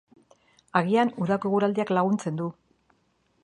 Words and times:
Agian 0.79 1.11
udako 1.25 1.51
eguraldiak 1.51 1.95
laguntzen 1.99 2.41
du. 2.43 2.49